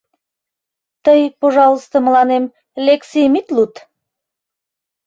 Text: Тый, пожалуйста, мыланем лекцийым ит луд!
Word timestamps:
Тый, 1.05 1.21
пожалуйста, 1.41 1.95
мыланем 2.05 2.43
лекцийым 2.85 3.33
ит 3.39 3.47
луд! 3.55 3.73